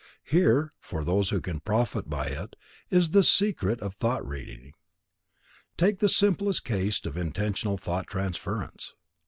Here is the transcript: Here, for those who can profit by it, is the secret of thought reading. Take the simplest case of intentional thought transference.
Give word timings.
Here, 0.23 0.73
for 0.79 1.05
those 1.05 1.29
who 1.29 1.39
can 1.39 1.59
profit 1.59 2.09
by 2.09 2.25
it, 2.25 2.55
is 2.89 3.11
the 3.11 3.21
secret 3.21 3.79
of 3.81 3.93
thought 3.93 4.27
reading. 4.27 4.71
Take 5.77 5.99
the 5.99 6.09
simplest 6.09 6.65
case 6.65 7.05
of 7.05 7.15
intentional 7.17 7.77
thought 7.77 8.07
transference. 8.07 8.95